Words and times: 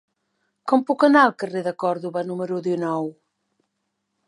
Com 0.71 0.81
puc 0.87 1.05
anar 1.07 1.25
al 1.25 1.35
carrer 1.43 1.61
de 1.69 1.75
Còrdova 1.85 2.25
número 2.31 2.59
dinou? 2.71 3.09